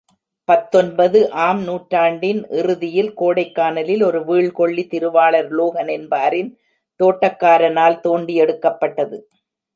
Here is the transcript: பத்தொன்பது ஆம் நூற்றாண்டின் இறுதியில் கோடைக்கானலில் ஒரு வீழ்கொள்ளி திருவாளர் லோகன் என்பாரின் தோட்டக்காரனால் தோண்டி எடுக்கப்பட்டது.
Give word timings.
பத்தொன்பது 0.49 1.19
ஆம் 1.43 1.59
நூற்றாண்டின் 1.63 2.39
இறுதியில் 2.51 3.11
கோடைக்கானலில் 3.21 4.03
ஒரு 4.03 4.21
வீழ்கொள்ளி 4.25 4.85
திருவாளர் 4.87 5.51
லோகன் 5.51 5.91
என்பாரின் 5.97 6.51
தோட்டக்காரனால் 6.99 8.01
தோண்டி 8.01 8.35
எடுக்கப்பட்டது. 8.35 9.19